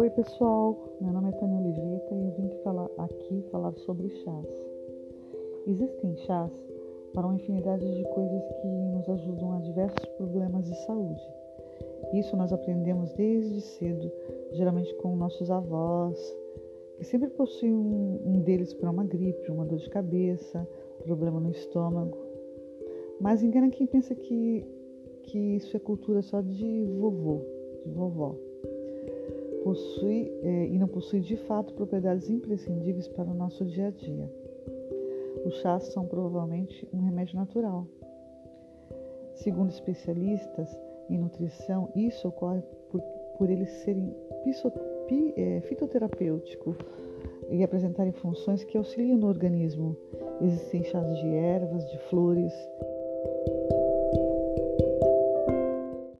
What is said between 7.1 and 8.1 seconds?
para uma infinidade de